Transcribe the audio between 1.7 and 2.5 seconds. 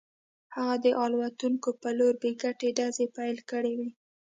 په لور بې